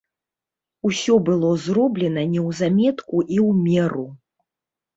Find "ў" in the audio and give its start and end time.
3.47-3.49